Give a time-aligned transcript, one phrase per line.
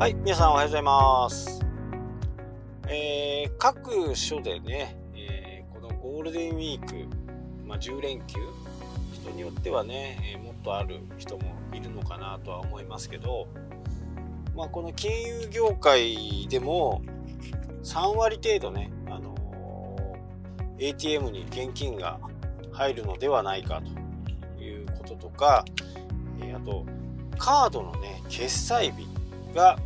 [0.00, 1.60] はい、皆さんおはようございます。
[2.88, 7.06] えー各所でね、えーこのゴールデンウィーク、
[7.66, 8.38] まあ、10連休、
[9.12, 13.48] 人によってはね、えーもっとある人もいるのかなとは思いますけど、
[14.56, 17.02] まあ、この金融業界でも
[17.82, 19.34] 3割程度ね、あの
[20.78, 22.18] ATM に現金が
[22.72, 23.82] 入るのではないか
[24.56, 25.66] ということとか、
[26.42, 26.86] えあと、
[27.36, 29.06] カードのね、決済日
[29.54, 29.78] が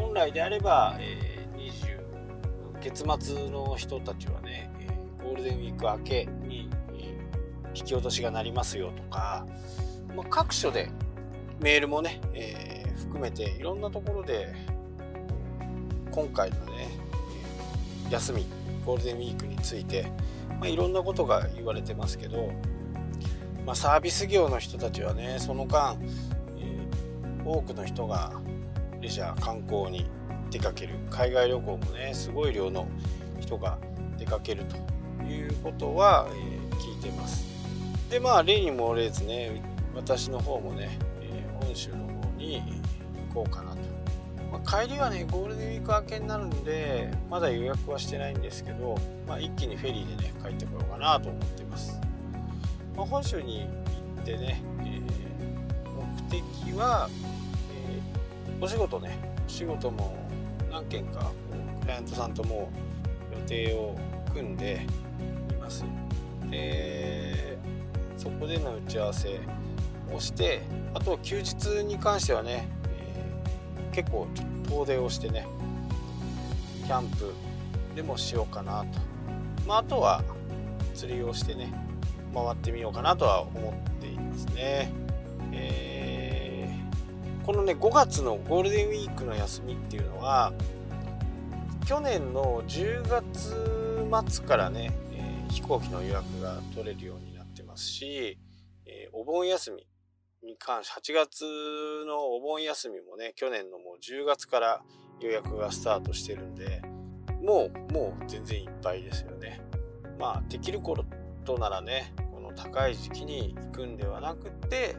[0.00, 4.88] 本来であれば、えー20月末の人たちはね、え
[5.22, 7.18] ゴールデンウィーク明けに、え
[7.74, 9.46] 引き落としがなりますよとか、
[10.16, 10.88] まあ、各所で
[11.60, 14.54] メールもね、えー含めていろんなところで
[16.10, 16.88] 今回のね、
[18.08, 18.46] え休み
[18.86, 20.10] ゴールデンウィークについて、
[20.48, 22.50] まあ、いろんなことが言われてますけど、
[23.66, 25.98] まあ、サービス業の人たちはねその間、
[26.58, 28.32] えー多くの人が
[29.00, 30.06] レジャー観光に
[30.50, 30.94] 出かける。
[31.10, 32.86] 海外旅行もねすごい量の
[33.40, 33.78] 人が
[34.18, 34.76] 出かけると
[35.24, 37.44] いうことは、えー聞いてます。
[38.08, 39.62] でまあ例に漏れずね
[39.94, 42.04] 私の方もね、えー本州の方
[42.38, 42.62] に
[43.28, 43.78] 行こうかなと、
[44.50, 48.96] まあ帰りはねゴールデンウィーク明けになるんでまだ予約はしてないんですけど、
[49.28, 52.00] まあ、一気にフェリーでね帰ってこようかなと思ってます、
[52.96, 53.68] まあ、本州に
[54.16, 55.00] 行ってね、えー
[56.30, 57.10] 目的は、
[58.60, 59.18] お仕事ね。
[59.46, 60.16] 仕事も
[60.70, 61.32] 何件かこ
[61.80, 62.70] うクライアントさんとも
[63.32, 63.98] 予定を
[64.34, 64.86] 組んで
[65.50, 65.84] います。
[66.50, 67.58] で
[68.16, 69.40] そこでの打ち合わせ
[70.12, 70.60] をして
[70.92, 74.28] あと休日に関してはね、えー結構
[74.68, 75.48] 遠出をしてね
[76.86, 77.32] キャンプ
[77.96, 78.86] でもしようかなと、
[79.66, 80.22] まあ、あとは
[80.94, 81.72] 釣りをしてね
[82.32, 84.92] 回ってみようかなとは思っていますね、
[85.52, 85.89] えー
[87.44, 90.52] このね5月のゴールデンウィークの休みっていうのは
[91.86, 93.56] 去年の10月
[94.30, 98.38] 末からね、えー飛行機の予約が取れるようになってますし、
[98.86, 99.86] えーお盆休み
[100.48, 101.44] に関して8月
[102.06, 104.80] のお盆休みもね去年のもう10月から
[105.20, 106.82] 予約がスタートしてるんで
[107.42, 109.60] もうもう全然いっぱいですよね。
[110.18, 110.96] まあできるこ
[111.44, 114.94] とならねこの高い時期に行くんではなくって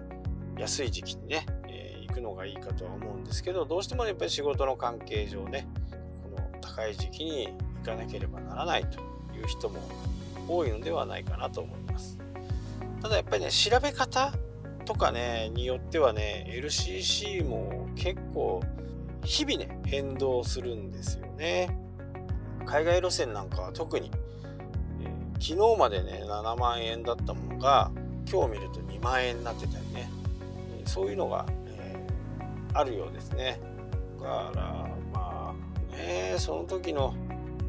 [0.57, 5.67] 安い時期にね、えー行くのがいいかとは思うんですけどどうしてもやっぱり仕事の関係上ね
[6.23, 8.99] この高い時期に行かなければならないと
[9.35, 9.79] いう人も
[10.47, 12.17] 多いのではないかなと思います。
[13.01, 14.33] ただやっぱりね調べ方
[14.85, 18.61] とかねによってはね LCC も結構
[19.23, 21.77] 日々ね変動するんですよね。
[22.65, 24.11] 海外路線なんかは特に、
[25.01, 27.91] えー昨日までね7万円だったものが
[28.31, 30.09] 今日見ると2万円になってたりね。
[30.79, 31.45] えーそういうのが、
[32.73, 33.59] あるようですね。
[34.19, 34.61] だから
[35.13, 37.15] まあねその時の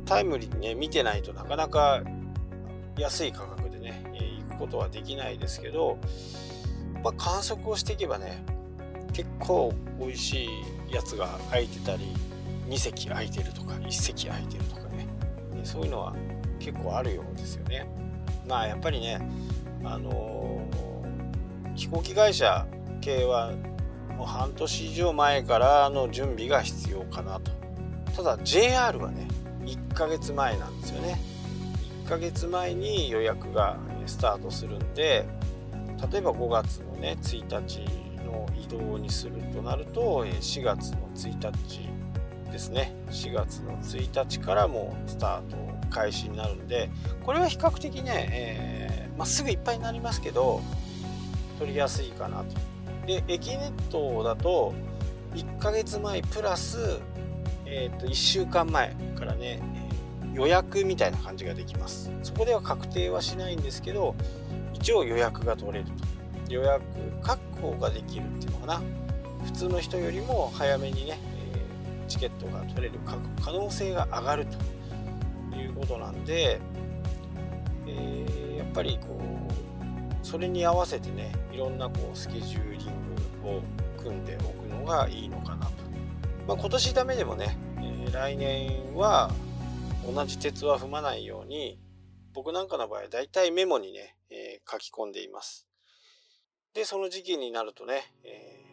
[0.04, 2.02] タイムリーにね見てないとなかなか
[2.96, 4.02] 安い価格でね、
[4.48, 5.98] 行くことはできないですけど、
[7.02, 8.44] まあ、観測をしていけばね
[9.12, 12.04] 結構美味しいやつが空いてたり
[12.68, 15.08] 2席空いてるとか1席空いてるとかね
[15.64, 16.14] そういうのは
[16.58, 17.88] 結構あるようですよね。
[18.46, 19.20] まあやっぱりね
[19.84, 20.92] あのー
[21.74, 22.66] 飛行機会社
[23.00, 23.52] 系は
[24.22, 27.50] もう半年以上前からの準備が必要かなと。
[28.14, 29.26] ただ JR はね
[29.64, 31.18] 1ヶ月前なんですよね。
[32.04, 35.26] 1ヶ月前に予約がスタートするんで
[36.12, 37.80] 例えば5月のね1日
[38.24, 41.88] の移動にするとなると4月の1日
[42.52, 42.94] ですね。
[43.10, 45.56] 4月の1日からもうスタート
[45.90, 46.90] 開始になるんで
[47.24, 50.60] これは比較的ね、えーまあ、すぐいっぱいになりますけど
[51.58, 52.71] 取りやすいかなと。
[53.06, 54.74] でエキネットだと
[55.34, 57.00] 1ヶ月前プラス、
[57.66, 59.60] えー、と1週間前からね、
[60.32, 62.10] え予約みたいな感じができます。
[62.22, 64.14] そこでは確定はしないんですけど
[64.72, 65.92] 一応予約が取れると。
[66.52, 66.82] 予約
[67.22, 68.82] 確保ができるっていうのかな。
[69.44, 71.18] 普通の人よりも早めにね、
[71.54, 74.56] えチケットが取れる可能性が上がると。
[75.56, 76.60] いうことなんで、
[77.86, 79.71] えーやっぱりこう
[80.32, 83.62] それに合わせてねいろんなこうスケジューリングを
[84.02, 85.72] 組んでおくのがいいのかなと、
[86.48, 89.30] まあ、今年ダメでもね、えー来年は
[90.10, 91.78] 同じ鉄は踏まないように
[92.32, 95.66] 僕なんかの場合はだいたいメモにね、えー書き込んでいます。
[96.72, 98.64] でその時期になるとね、え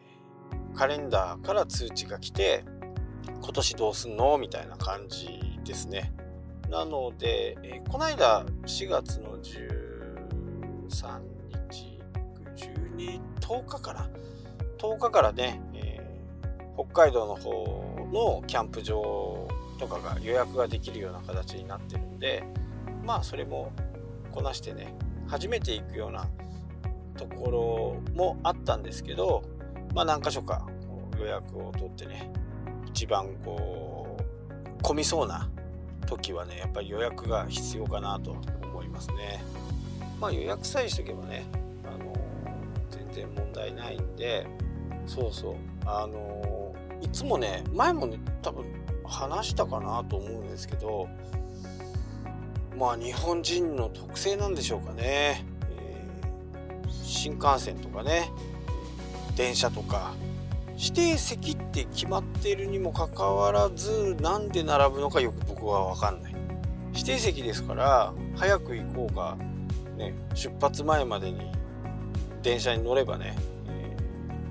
[0.73, 2.63] ーカレンダーから通知が来て
[3.41, 5.27] 今年どうすんのみたいな感じ
[5.65, 6.13] ですね。
[6.69, 11.38] なので、えーこの間4月の13日
[12.99, 14.09] 12 10日かな
[14.77, 16.09] 10日からね、えー
[16.79, 22.41] 北海道の方のキャンプ場とかが予約ができるような形になってるんで
[23.03, 23.73] まあそれも
[24.31, 24.95] こなしてね
[25.27, 26.25] 初めて行くような
[27.17, 27.51] とこ
[28.07, 29.43] ろもあったんですけど
[29.93, 30.69] まあ何箇所か
[31.19, 32.31] 予約を取ってね
[32.87, 34.17] 一番こ
[34.79, 35.49] う混みそうな
[36.05, 39.43] 時はねやっぱり予約が必要かなと思いますね。
[40.21, 41.45] まあ予約さえしとけばね
[43.19, 44.47] 然問題ないんで
[45.05, 45.55] そうそう。
[45.85, 48.65] あのいつもね前もね多分
[49.05, 51.07] 話したかなと思うんですけど
[52.77, 58.29] まあ日本人の特性なんでしょうかね、えー、新幹線とかね
[59.35, 60.13] 電車とか
[60.77, 66.35] 指定席って決まっているにもかかわらずなんで並ぶのかよく僕は分かんない。
[66.93, 69.37] 指定席ですから早く行こうが、
[69.97, 71.39] ね、出発前までに
[72.41, 73.35] 電車に乗ればね、
[73.67, 73.97] え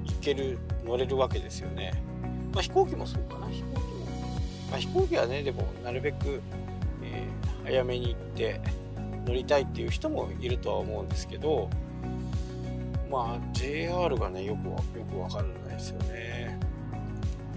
[0.06, 2.02] ー、行ける乗れるわけですよね、
[2.52, 3.48] まあ、飛行機もそうかな。
[3.48, 4.06] 飛行機も、
[4.70, 6.40] まあ、飛行機はねでもなるべく、
[7.02, 8.60] えー、早めに行って
[9.26, 11.68] 乗りたいっていう人もいるとは思うんですけど
[13.10, 16.58] まあ JR がねよくよく分かんないですよね。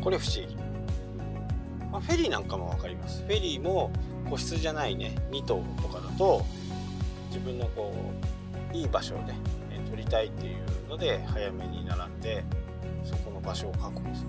[0.01, 0.56] これ不思議、
[1.92, 3.24] まあ、フェリーなんかも分かります。
[3.24, 3.92] フェリーも
[4.30, 6.44] 個室じゃないね2棟とかだと
[7.27, 7.94] 自分のこ
[8.74, 9.39] ういい場所で、ね、
[10.01, 12.44] りたいっていうので早めに並んで
[13.03, 14.27] そこの場所を確保する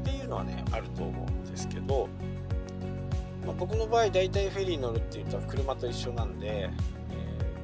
[0.00, 2.08] っていうのはねあると思うんですけど、
[3.46, 6.70] まあ、僕の場合大体フェリー乗るって言ったら車と一緒なんで、え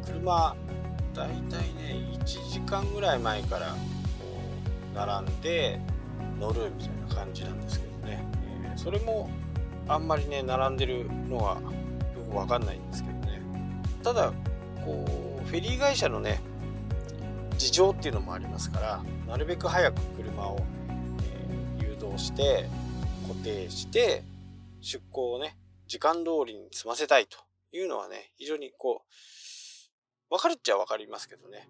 [0.02, 0.54] ー、車
[1.14, 3.74] 大体ね1時間ぐらい前からこ
[4.92, 5.80] う並んで
[6.38, 8.24] 乗るみたいな感じなんですけどね、
[8.64, 9.30] えー、それも
[9.88, 11.60] あんまりね並んでるのはよ
[12.28, 13.40] く分かんないんですけどね。
[14.02, 14.32] ただ
[14.84, 15.04] こ
[15.42, 16.40] うフェリー会社のね
[17.56, 20.58] 事情っていうのもありますからなるべく早く車を、
[21.80, 22.68] え、誘導して
[23.26, 24.22] 固定して
[24.80, 25.56] 出航をね
[25.86, 27.38] 時間通りに済ませたいと
[27.72, 31.68] いうのはね非常にこう分かるっちゃ分かりますけどね。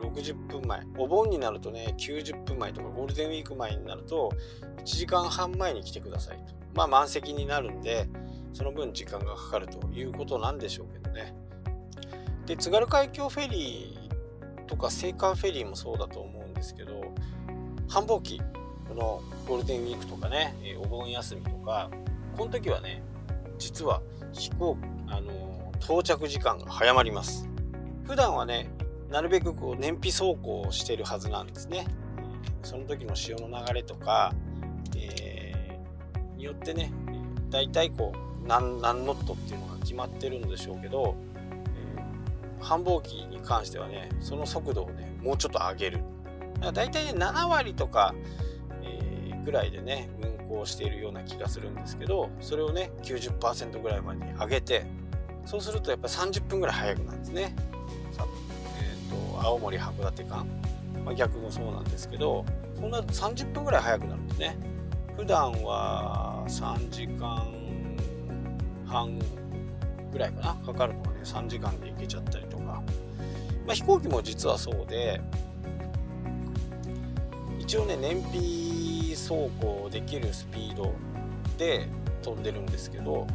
[0.00, 0.80] 60分前。
[0.96, 4.32] お盆になるとね90分前とかゴールデンウィーク前になると
[4.78, 6.54] 1時間半前に来てくださいと。
[6.74, 8.08] まあ満席になるんで
[8.54, 11.34] その分時間がかかるということなんでしょうけどね。
[12.46, 14.01] で津軽海峡フェリー
[14.66, 17.12] とか青函フェリーもそうだと思うんですけど
[17.88, 18.40] 繁忙期
[18.88, 21.90] このゴールデンウィークとかねお盆休みとか
[22.36, 23.02] この時はね
[23.58, 24.76] 実は飛行
[25.08, 27.48] あの到着時間が早まります。
[28.04, 28.70] 普段はね
[29.10, 31.86] なるべくこう燃費走行をしてるはずなんですね。
[32.62, 34.32] その時の潮の流れとか、
[34.96, 36.92] えー、によってね
[37.50, 41.14] 大体こう何何ノットっていうのが決まってるんでしょうけど、
[42.62, 45.98] 繁忙期に関してはねその速度をねもうちょっと上げる。
[46.54, 48.14] だから大体ね7割とか、
[48.82, 54.86] えー、ぐらいでね運行しているような気がするんですけどそれをね90%ぐらいまでに上げて
[55.44, 57.56] そうするとやっぱり30分ぐらい早くなるんですね。
[57.58, 60.46] えー、と青森函館間、
[61.04, 62.44] まあ、逆もそうなんですけど
[62.78, 64.56] そうなると30分ぐらい早くなるんですね
[65.16, 67.46] 普段は3時間
[68.86, 69.18] 半
[70.12, 70.54] ぐらいかな。
[70.66, 71.20] かかるのがね。
[71.24, 72.82] 3時間で行けちゃったりとか、ま
[73.70, 75.20] あ、飛行機も実はそうで
[77.58, 78.40] 一応ね燃費
[79.10, 80.92] 走行できるスピード
[81.58, 81.88] で
[82.22, 83.26] 飛んでるんですけども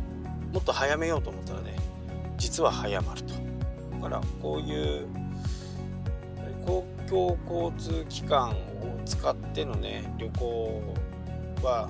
[0.59, 1.75] っと早めようと思ったらね
[2.37, 3.33] 実は早まると。
[3.95, 5.07] だからこういう
[6.65, 8.55] 公共交通機関を
[9.05, 10.93] 使ってのね旅行
[11.63, 11.89] は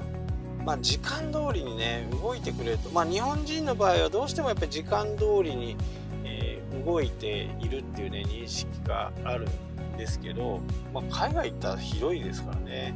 [0.67, 2.89] まあ、時間通りにね動いてくれると。
[2.89, 5.77] まあ日本人の場合はどうしてもやっぱり時間通りに、
[6.25, 9.47] えー、動いているっていうね認識がある
[9.93, 10.59] んですけど、
[10.93, 12.93] まあ、海外行ったら広いですからね。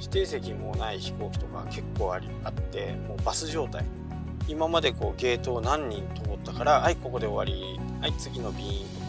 [0.00, 3.84] 指定席もない飛行機とか結構ありあってもうバス状態。
[4.48, 9.06] 今までこうゲートを何人通ったからはいここで終わりはい次の便とか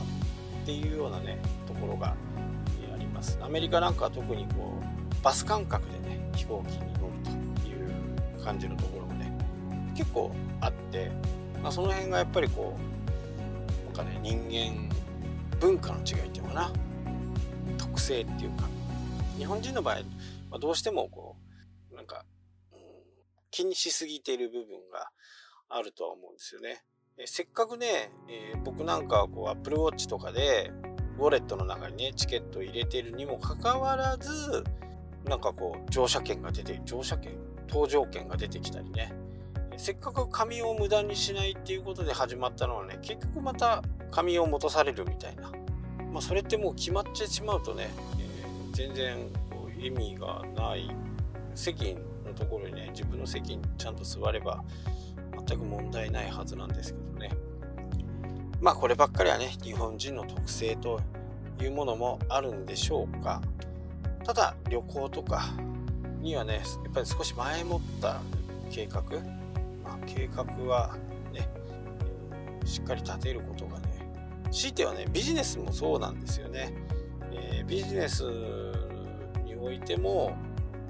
[0.63, 2.15] っていうようなねところがあ
[2.99, 3.39] ります。
[3.41, 6.94] アメリカなんかは特にこうバス感覚でね飛行機に
[8.45, 9.35] 感じのところもね
[9.95, 11.11] 結構あって、
[11.61, 14.93] まあ、その辺がやっぱりこうなんかね人間
[15.59, 16.71] 文化の違いっていうのかな
[17.77, 18.67] 特性っていうか
[19.37, 19.95] 日本人の場合、
[20.51, 21.35] まあ、どうしてもこ
[21.91, 22.23] うなんか、
[22.71, 22.79] うん、
[23.51, 25.09] 気にしすぎている部分が
[25.69, 26.83] あるとは思うんですよね。
[27.17, 30.71] えせっかくね、えー、僕なんかはこう Apple Watch とかで
[31.17, 34.63] ウォレットの中にねチケットを入れてるにもかかわらず
[35.23, 37.33] なんかこう乗車券が出て乗車券
[37.67, 39.13] 搭乗券が出てきたりね。
[39.77, 45.51] せっかく紙を無駄にしないっていうことで始まったのはね結局また紙を戻されるみたいな、
[46.11, 49.17] まあ、それってもう決まってしまうとね、えー、全然
[49.77, 50.89] 意味がない
[51.53, 51.95] 席
[52.25, 54.63] のところにね自分の席にちゃんと座れば
[55.47, 57.31] 全く問題ないはずなんですけどね。
[58.61, 61.01] まあこればっかりはね日本人の特性と
[61.61, 63.41] いうものもあるんでしょうか。
[64.23, 65.53] ただ旅行とか
[66.25, 68.19] にはねやっぱり少し前もった
[68.71, 69.01] 計画、
[69.83, 70.97] まあ、計画は
[71.31, 71.47] ね
[72.65, 74.09] しっかり立てることがね
[74.51, 76.73] 強いてはねビジネスもそうなんですよね、
[77.31, 78.23] えー、ビジネス
[79.45, 80.35] においても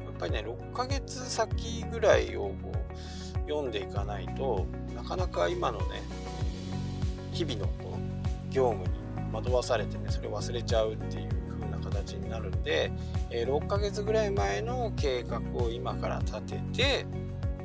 [0.05, 4.65] やっぱりね6ヶ月先ぐらいをこう読んでいかないと
[4.95, 6.01] なかなか今のね
[7.33, 7.99] 日々のこの
[8.49, 11.44] 業務に惑わされてねそれを忘れちゃうっていう
[12.03, 12.91] 形になるんで、
[13.29, 17.05] え、6ヶ月ぐらい前の計画を今から立てて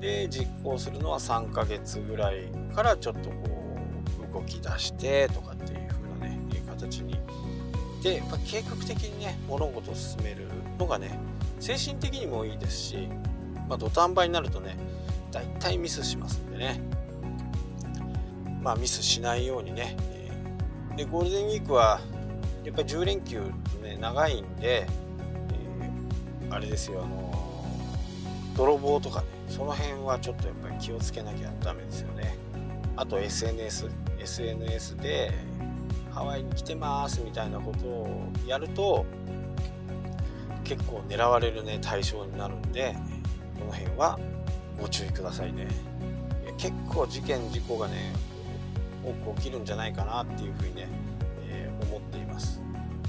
[0.00, 3.36] で実行するのは3ヶ月ぐらいからちょっとこ
[4.30, 7.18] う動き出してとかっていう風なね形に。
[8.02, 10.46] でやっぱ計画的にね物事を進める
[10.78, 11.18] のがね
[11.58, 13.08] 精神的にもいいですし、
[13.68, 14.78] まあ、土壇場になるとね
[15.30, 16.80] 大体ミスしますんでね。
[18.62, 19.96] まあミスしないようにね
[20.96, 22.00] でゴールデンウィークは
[22.64, 23.42] やっぱり10連休
[24.00, 24.86] 長いんで、
[26.42, 27.30] えー、あれですよあの
[28.56, 32.36] 泥棒とかねその辺はちょっとやっぱり気をつけなきゃダメですよね
[32.96, 33.88] あと SNS
[34.18, 35.32] SNS で
[36.12, 39.06] ハワイに来てますみたいなことをやると
[40.64, 42.94] 結構狙われるね対象になるんで
[43.58, 44.18] この辺は
[44.80, 45.68] ご注意くださいね
[46.58, 48.12] 結構事件事故がね
[49.04, 50.88] 多く起きるんじゃないかなっていうふうにね、
[51.48, 52.60] えー、思っています。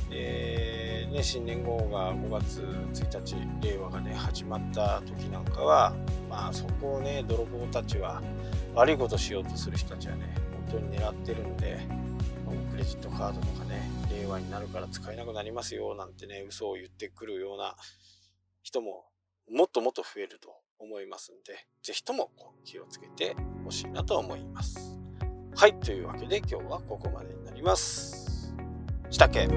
[0.09, 0.80] で
[1.11, 2.61] ね新年号が5月
[2.93, 5.93] 1日令和がね始まった時なんかは
[6.29, 8.21] まあそこをね泥棒たちは
[8.73, 10.33] 悪いことしようとする人たちはね
[10.69, 11.79] 本当に狙ってるんで
[12.71, 17.75] クレジットカードとかね令和になるから使えなくなりますよなんてね嘘を言ってくるような
[18.63, 19.05] 人も
[19.49, 24.97] もっともっと増えると思いますんで是非ともこう気をつけてほしいなと思います。
[25.55, 28.53] はい、というわけで今日はここまでになります。
[29.09, 29.47] したっけ？